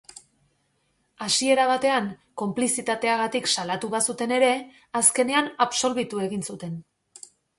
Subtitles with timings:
[1.25, 2.07] Hasiera batean
[2.43, 4.49] konplizitateagatik salatu bazuten ere,
[5.01, 6.75] azkenean absolbitu egin zuten.